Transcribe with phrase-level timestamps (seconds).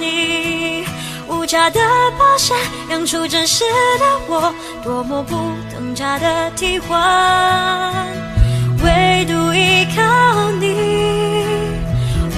[0.00, 0.84] 你。
[1.28, 1.80] 无价的
[2.18, 2.56] 宝山
[2.90, 3.64] 养出真实
[3.98, 5.36] 的我，多么不
[5.72, 8.06] 等价的替换。
[8.84, 10.74] 唯独依靠你，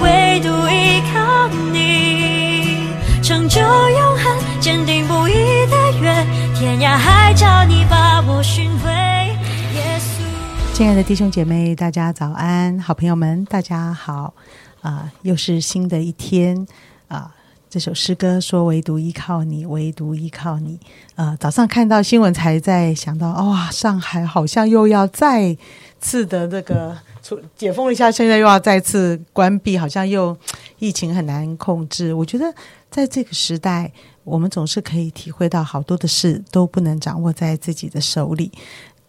[0.01, 5.33] 唯独依靠你，成就永恒，坚定不移
[5.67, 8.89] 的约，天涯海角你把我寻回。
[8.89, 12.79] 耶稣，亲爱的弟兄姐妹，大家早安！
[12.79, 14.33] 好朋友们，大家好！
[14.81, 16.65] 啊、又是新的一天
[17.09, 17.29] 啊、
[17.69, 20.79] 这首诗歌说：“唯独依靠你，唯独依靠你。”
[21.13, 25.55] 呃，早上看到新闻才在想到，哇、上海好像又要再
[26.01, 30.35] 次的这个出解封一下，现在又要再次关闭，好像又
[30.79, 32.11] 疫情很难控制。
[32.11, 32.51] 我觉得
[32.89, 33.91] 在这个时代，
[34.23, 38.51] 我们总是可以体会到好多的事都不能掌握在自己的手里。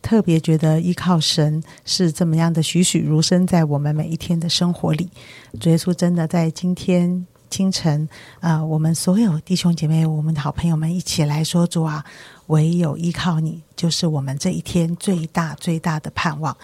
[0.02, 5.10] 特别觉得依靠神是这么样的栩栩如生在我们每一天的生活里。
[5.60, 8.08] 主耶稣真的在今天清晨，
[8.40, 12.04] 啊，我们所有弟兄姐妹，我们的好朋友们一起来说：主啊，
[12.50, 16.56] 唯有依靠你，就是我们这一天最大最大的盼望。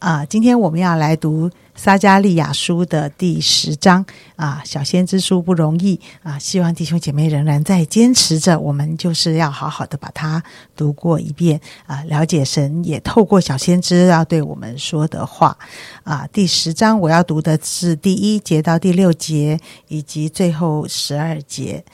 [0.00, 4.04] 啊，今天我们要来读撒加利亚书的第十章
[4.36, 10.40] 啊，小先知书不容易啊，希望弟兄姐妹仍然在坚持着，我们就是要好好的把它
[10.76, 15.56] 读过一遍啊，了解神也透过小先知要对我们说的话
[16.04, 16.28] 啊。
[16.32, 21.84] 第十章我要读的是第一节到第六节，以及最后十二节。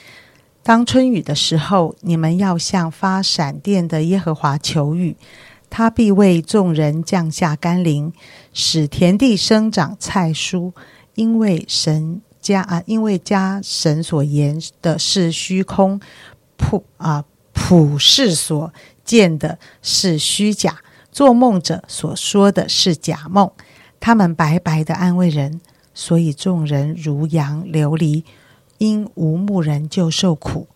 [0.64, 5.14] 当春雨的时候，你们要向发闪电的耶和华求雨。
[5.68, 8.10] 他必为众人降下甘霖，
[8.54, 10.72] 使田地生长菜蔬。
[11.16, 16.00] 因为神家啊，因为家神所言的是虚空，
[16.56, 18.72] 普啊普世所
[19.04, 20.78] 见的是虚假，
[21.12, 23.50] 做梦者所说的是假梦。
[24.00, 25.60] 他们白白的安慰人，
[25.92, 28.24] 所以众人如羊流离，
[28.84, 30.68] 因无牧人就受苦。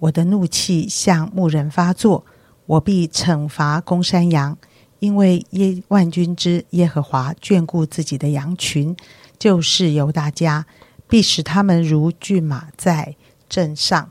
[0.00, 2.24] 我的怒气向牧人发作。
[2.66, 4.58] 我必惩罚公山羊，
[4.98, 8.96] 因为耶万军之耶和华眷顾自己的羊群，
[9.38, 10.66] 就是犹大家，
[11.06, 13.14] 必使他们如骏马在
[13.48, 14.10] 阵上，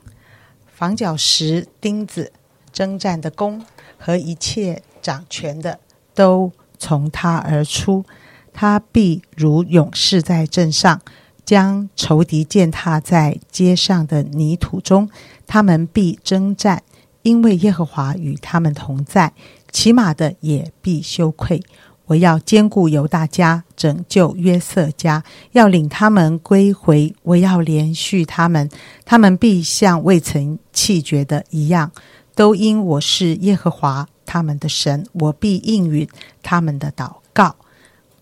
[0.66, 2.32] 防角石、钉子、
[2.72, 3.62] 征战的弓
[3.98, 5.78] 和一切掌权的
[6.14, 8.06] 都从他而出。
[8.54, 11.02] 他必如勇士在阵上，
[11.46, 15.08] 将仇敌践踏在街上的泥土中，
[15.46, 16.82] 他们必征战。
[17.22, 19.32] 因为耶和华与他们同在，
[19.72, 21.60] 骑马的也必羞愧。
[22.06, 27.12] 我要兼顾犹大家，拯救约瑟家，要领他们归回。
[27.24, 28.70] 我要连续他们，
[29.04, 31.90] 他们必像未曾弃绝的一样。
[32.36, 36.06] 都因我是耶和华他们的神，我必应允
[36.44, 37.56] 他们的祷告。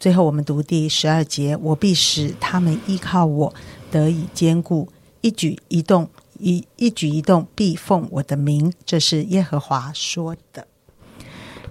[0.04, 3.54] 最后，我们读第十二节：我必使他们依靠我，
[3.90, 4.86] 得以坚固，
[5.22, 6.10] 一举一动。
[6.38, 10.66] 一一举一动必奉我的名，这是耶和华说的。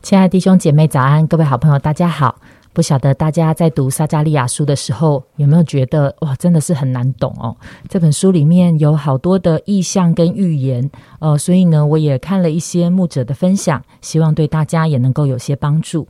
[0.02, 1.28] 亲爱的弟兄姐妹，早安！
[1.28, 2.40] 各位好朋友，大家好。
[2.74, 7.56] 不晓得大家在读撒加利亚书的时候，有没有觉得哇，真的是很难懂哦？
[7.88, 10.90] 这本书里面有好多的意象跟预言，
[11.20, 16.08] 呃，所以呢，我也看了一些牧者的分享，希望对大家也能够有些帮助。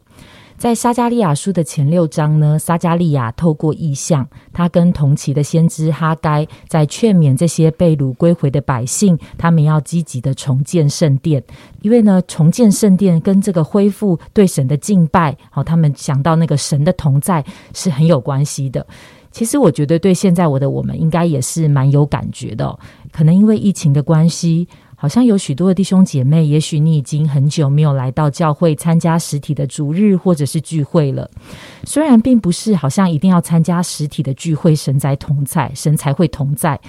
[0.63, 11.44] 在撒加利亚书的前六章呢，撒加利亚透过意象，他跟同期的先知哈该在劝勉这些被掳归回的百姓，他们要积极的重建圣殿，
[11.81, 17.44] 因为呢，重建圣殿跟这个恢复对神的敬拜，好，他们想到那个神的同在
[17.74, 18.88] 是很有关系的。
[19.31, 22.80] 其实我觉得对现在我的我们应该也是蛮有感觉的、
[23.12, 24.66] 可能因为疫情的关系。
[25.03, 31.30] 好像有许多的弟兄姐妹，也许你已经很久没有来到教会参加实体的主日或者是聚会了。
[31.84, 36.80] 虽然并不是好像一定要参加实体的聚会，神才同在，神才会同在。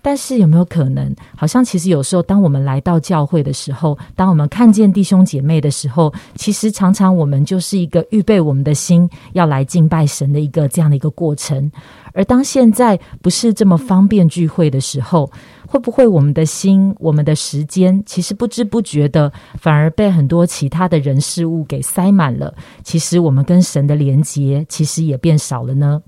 [0.00, 11.70] 但是有没有可能，好像其实有时候，当我们来到教会的时候，当我们看见弟兄姐妹的时候，其实常常我们就是一个预备我们的心要来敬拜神的一个这样的一个过程。
[12.18, 15.30] 而当现在不是这么方便聚会的时候，
[15.68, 22.52] 会不会我们的心、我们的时间，其实不知不觉的，反而被很多其他的人事物给塞满了？
[22.82, 26.02] 其实我们跟神的连结，其实也变少了呢。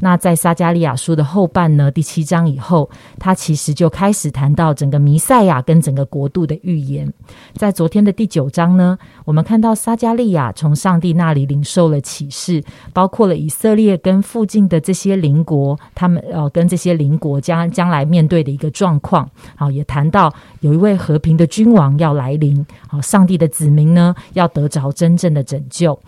[0.00, 7.12] 那在撒加利亚书的后半呢，第七章以后，他其实就开始谈到整个弥赛亚跟整个国度的预言。
[7.54, 19.28] 在昨天的第九章呢，我们看到撒加利亚从上帝那里领受了启示，包括了以色列跟附近的这些邻国，国他们呃跟这些邻国将将来面对的一个状况。
[19.54, 22.64] 好，也谈到有一位和平的君王要来临。
[22.88, 25.98] 好，上帝的子民呢要得着真正的拯救。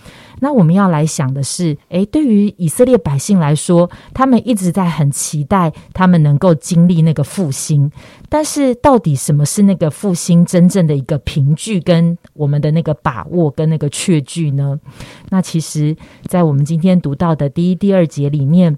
[0.41, 7.91] 那我们要来想的是，诶，对于以色列百姓来说，他们一直在很期待他们能够经历那个复兴。
[8.29, 14.79] 但是，到底什么是那个复兴真正的一个凭据，跟我们的那个把握，跟那个确据呢？
[15.31, 15.97] 那其实，
[16.27, 18.77] 在我们今天读到的第一、第二节里面。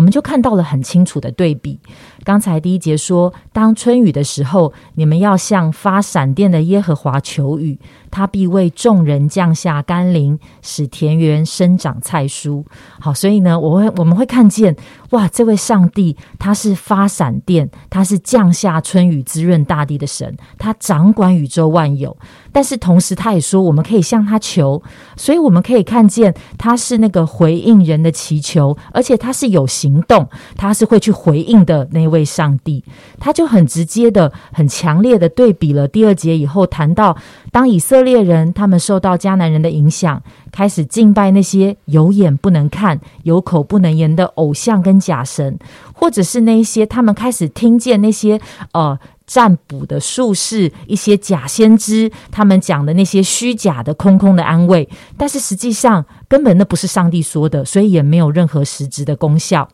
[0.00, 1.78] 我们就看到了很清楚的对比。
[2.24, 7.78] 刚才第一节说，当春雨的时候，你们要向发闪电的耶和华求雨，
[8.10, 12.64] 他必为众人降下甘霖，使田园生长菜蔬。
[12.98, 14.74] 好，所以呢，我会我们会看见，
[15.10, 22.16] 哇，这位上帝他是发闪电，他是降下春雨滋润大地的神，他掌管宇宙万有。
[22.52, 24.82] 但是同时，他也说我们可以向他求，
[25.16, 32.84] 所以我们可以看见他是那个回应人的祈求，而且他是有形行动，他是会去回应的那位上帝。
[33.18, 37.16] 他就很直接的、很强烈的对比了第二节以后谈到，
[37.50, 40.22] 当以色列人他们受到迦南人的影响，
[40.52, 45.58] 开始敬拜那些有眼不能看、有口不能言的偶像跟假神，
[45.92, 48.40] 或者是那些他们开始听见那些
[48.72, 48.98] 呃。
[49.30, 59.68] 占卜的术士，一些假先知，他们讲的那些虚假的、空空的安慰，但是实际上根本那不是上帝说的，所以也没有任何实质的功效。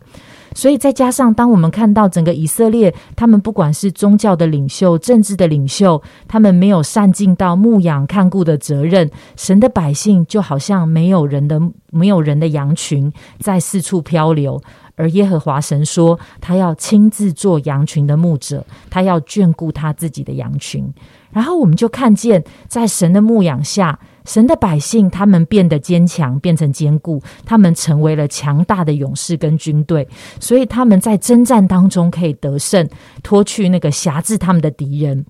[0.55, 11.59] 所以再加上，当我们看到整个以色列，他们不管是宗教的领袖、政治的领袖，他们没有善尽到牧养看顾的责任，神的百姓就好像没有人的、
[11.91, 13.11] 没有人的羊群
[13.41, 14.61] 在四处漂流。
[14.97, 20.93] 而耶和华神说，他要亲自做羊群的牧者，他要眷顾他自己的羊群。
[21.31, 30.09] 然后我们就看见，在神的牧养下，神的百姓他们变得坚强，变成坚固，他们成为了强大的勇士跟军队。
[30.41, 32.89] 所以他们在征战当中可以得胜，
[33.23, 35.27] 脱去那个辖制他们的敌人。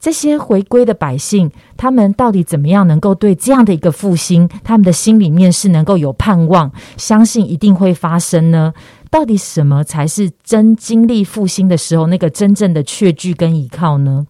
[0.00, 8.72] 这些回归的百姓，他们到底怎么样能够对这样的一个复兴，他们的心里面是能够有盼望，相信一定会发生呢？
[9.12, 14.26] 到底什么才是真经历复兴的时候那个真正的确据跟依靠呢？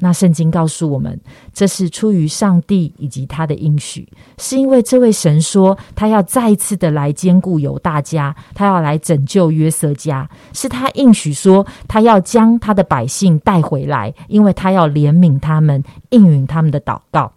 [0.00, 1.18] 那圣经告诉我们，
[1.54, 4.06] 这是出于上帝以及他的应许，
[4.36, 17.32] 是因为这位神说他要再一次的来兼顾犹大家，他要来拯救约瑟家，是他应许说他要将他的百姓带回来，因为他要怜悯他们，应允他们的祷告。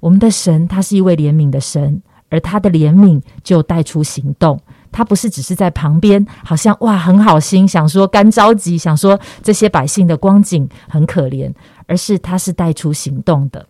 [0.00, 4.60] 我们的神他是一位怜悯的神，而他的怜悯就带出行动。
[4.90, 11.52] 他不是只是在旁边，好像哇很好心，想说干着急，想说这些百姓的光景很可怜，
[11.86, 13.66] 而是他是带出行动的。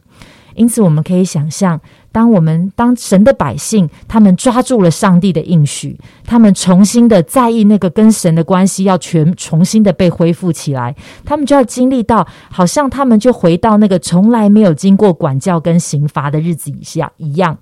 [0.54, 1.80] 因此，我们可以想象，
[2.10, 17.56] 当我们当神的百姓，他们抓住了上帝的应许，他们重新的在意那个跟神的关系，要全重新的被恢复起来，他们就要经历到，好像他们就回到那个从来没有经过管教跟刑罚的日子以下一样。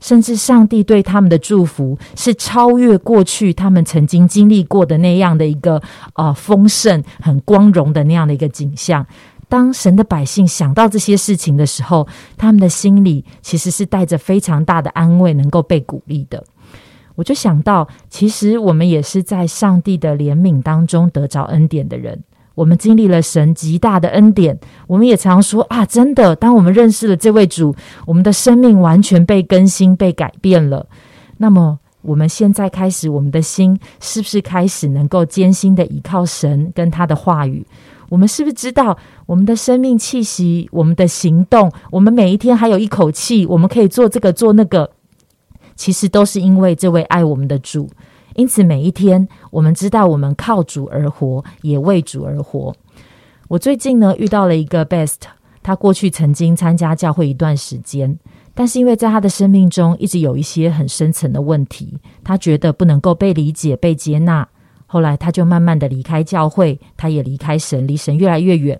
[0.00, 5.82] 甚至上帝对他们的祝福是超越过去他们曾经经历过的那样的一个
[6.14, 9.06] 呃丰盛、很光荣的那样的一个景象。
[9.48, 12.06] 当神的百姓想到这些事情的时候，
[12.36, 16.44] 他们的心里其实是带着非常大的安慰，能够被鼓励的。
[17.14, 22.22] 我就想到，其实我们也是在上帝的怜悯当中得着恩典的人。
[22.58, 24.58] 我们经历了神极大的恩典，
[24.88, 27.72] 我们也常说啊，真的，当我们认识了这位主，
[28.04, 30.84] 我们的生命完全被更新、被改变了。
[31.36, 37.64] 那么，我们现在开始，我们的心是不是开始能够艰辛的依靠神跟他的话语？
[38.08, 44.90] 我们是不是知道我们的生命气息、我们的行动，我们每一天还有一口气，我们可以做这个做那个，
[45.76, 47.88] 其实都是因为这位爱我们的主。
[48.38, 52.72] 因此，每一天，我们知道我们靠主而活，也为主而活。
[53.48, 55.16] 我最近呢遇到了一个 Best，
[55.60, 58.16] 他过去曾经参加教会一段时间，
[58.54, 64.48] 但是因为在他的生命中一直有一些很深层的问题，他觉得不能够被理解、被接纳，
[64.86, 68.78] 后来他就慢慢的离开教会，他也离开神，离神越来越远。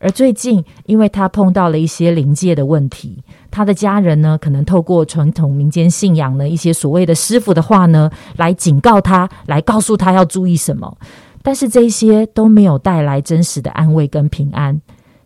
[0.00, 10.96] 而最近，因为他碰到了一些灵界的问题，他的家人呢，可能透过传统民间信仰的一些所谓的师傅的话呢，来警告他，来告诉他要注意什么。
[11.42, 14.80] 但是这些都没有带来真实的安慰跟平安。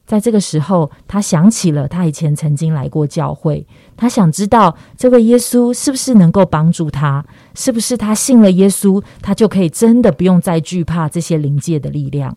[0.05, 7.25] 在这个时候，他想起了他以前曾经来过教会，他想知道这位耶稣是不是能够帮助他，
[7.55, 12.37] 是不是他信了耶稣，他就可以真的不用再惧怕这些灵界的力量。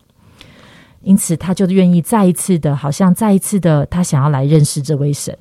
[1.06, 5.32] 因此，他就愿意再一次的，好像再一次的，他想要来认识这位神。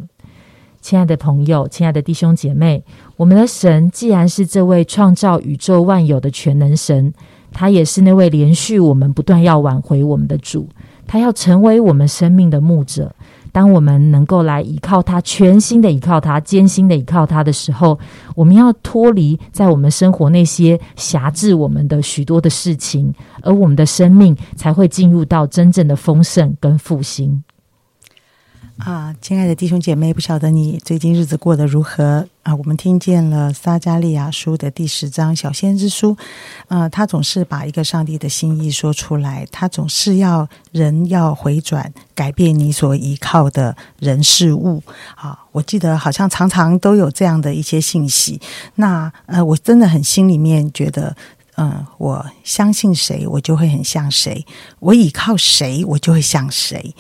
[0.80, 2.84] 亲爱的朋友，亲爱的弟兄姐妹，
[3.18, 7.12] 我们的神既然是这位创造宇宙万有的全能神，
[7.52, 10.70] 他也是那位连续我们不断要挽回我们的主，
[11.08, 13.16] 他要成为我们生命的牧者。
[13.56, 17.98] 当我们能够来依靠他，全心的依靠他，艰辛的依靠他的时候，
[18.36, 27.42] 我们要脱离在我们生活那些辖制我们的许多的事情，而我们的生命才会进入到真正的丰盛跟复兴。
[28.78, 32.54] 啊，亲爱的弟兄姐妹，不晓得你最近日子过得如何啊？
[32.54, 36.16] 我们听见了撒加利亚书的第十章小先知书，
[36.68, 44.84] 啊，他总是把一个上帝的心意说出来，他总是要人要回转，改变你所依靠的人事物。
[45.16, 48.42] 啊，我记得好像常常都有这样的一些信息。
[48.76, 51.16] 那呃，我真的很心里面觉得，
[51.56, 54.46] 嗯，我相信谁，我就会很像谁；
[54.80, 56.94] 我依靠谁，我就会像谁。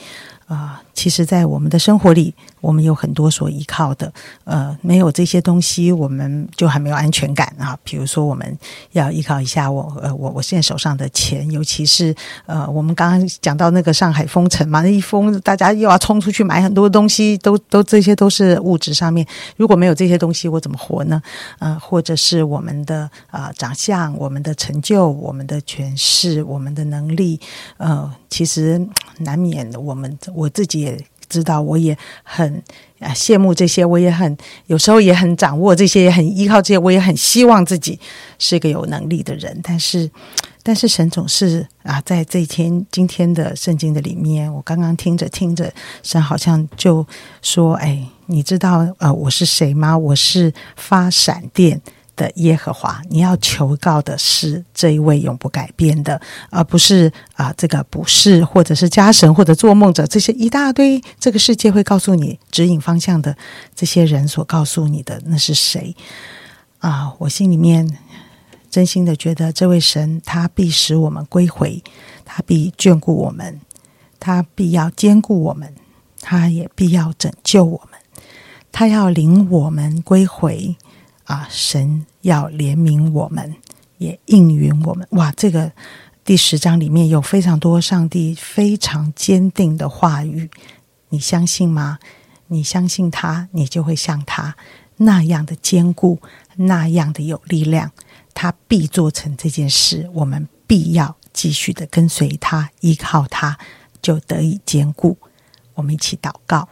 [0.47, 4.13] 啊，其实，在我们的生活里，我们有很多所依靠的。
[4.43, 7.75] 呃，没有这些东西，我们就还没有安全感啊。
[7.83, 8.55] 比如说，我们
[8.91, 12.13] 要依靠一下我，呃，我我现在手上的钱，尤其是
[12.45, 19.25] 呃，我们刚刚讲到那个上海封城嘛，那一封，大家又要冲出去买很多东西，都都这些都是物质上面。
[19.57, 21.19] 如果没有这些东西，我怎么活呢？
[21.57, 27.39] 呃，或者是我们的啊长相、我们的成就、我们的权势、我们的能力，
[27.77, 28.79] 呃，其实
[29.17, 30.15] 难免我们。
[30.35, 30.99] 我自己也
[31.29, 32.61] 知道，我也很
[32.99, 34.37] 啊羡慕这些，我也很
[34.67, 37.99] 有时候也很掌握这些，也很依靠这些，我也很希望自己
[38.37, 39.59] 是一个有能力的人。
[39.63, 40.09] 但是，
[40.61, 45.73] 但是神总是啊，在这一天今天的圣经的里面，我刚刚听着听着，
[46.03, 47.05] 神好像就
[47.41, 49.97] 说：“哎，你知道呃我是谁吗？
[49.97, 51.81] 我是发闪电。”
[52.15, 56.19] 的耶和华，你要求告的是这一位永不改变的，
[56.49, 63.35] 而不是啊这个不是，或者是家神或者做梦者这些一大堆，这个世界会告诉你指引方向的
[63.75, 65.95] 这些人所告诉你的那是谁
[66.79, 67.13] 啊？
[67.19, 67.97] 我心里面
[68.69, 71.83] 真心的觉得，这位神他必使我们归回，
[72.23, 73.59] 他必眷顾我们，
[74.19, 75.73] 他必要兼顾我们，
[76.21, 77.99] 他也必要拯救我们，
[78.71, 80.75] 他要领我们归回。
[81.25, 81.47] 啊！
[81.49, 83.55] 神要怜悯我们，
[83.97, 85.07] 也应允我们。
[85.11, 85.31] 哇！
[85.31, 85.71] 这个
[86.23, 90.49] 第十章里面有非常多上帝非常坚定的话语，
[91.09, 91.97] 你相信吗？
[92.47, 94.55] 你相信他，你就会像他
[94.97, 96.21] 那样的坚固，
[96.55, 97.91] 那样的有力量。
[98.35, 103.57] 他必做成这件事，我们必要继续的跟随他，依靠他，
[103.99, 105.17] 就得以坚固。
[105.73, 106.69] 我们一起祷告，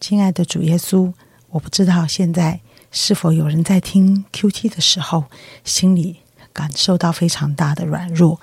[0.00, 1.12] 亲爱的主耶稣，
[1.50, 2.60] 我不知道现在。
[2.92, 5.24] 是否有人在听 Q T 的时候，
[5.64, 6.18] 心里
[6.52, 8.38] 感受到非常大的软弱？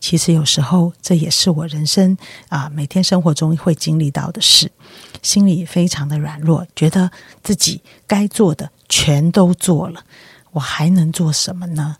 [0.00, 2.18] 其实有时候这也是我人生
[2.48, 4.72] 啊，每天生活中会经历到的事，
[5.22, 7.12] 心里非常的软弱，觉得
[7.44, 10.04] 自己该做的全都做了，
[10.50, 11.98] 我还能做什么呢？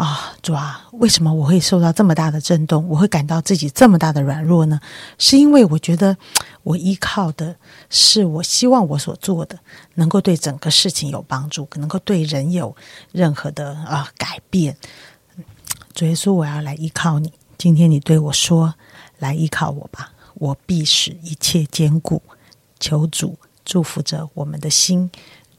[0.00, 2.88] 啊，主啊，为什么我会受到这么大的震动？
[2.88, 4.80] 我会感到自己这么大的软弱呢？
[5.18, 6.16] 是因为我觉得
[6.62, 7.54] 我依靠的
[7.90, 9.58] 是我希望我所做的
[9.96, 12.74] 能够对整个事情有帮助，能够对人有
[13.12, 14.74] 任何的啊改变。
[15.92, 17.34] 主耶稣，我要来依靠你。
[17.58, 18.74] 今天你对我说
[19.20, 22.22] ：“来依靠我吧，我必使一切坚固。”
[22.80, 25.10] 求主祝福着我们的心，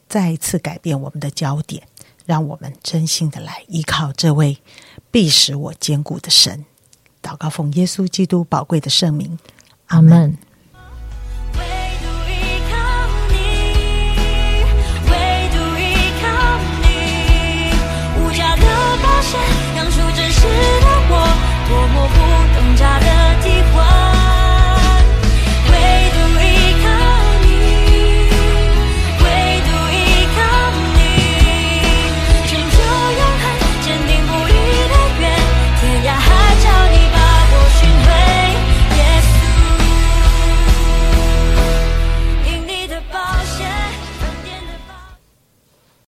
[0.09, 1.83] 再一次改变我们的焦点。
[2.25, 4.59] 让我们真心的来依靠这位
[5.09, 6.65] 必使我坚固的神，
[7.21, 9.37] 祷告奉耶稣基督宝贵的圣名，
[9.87, 10.37] 阿门。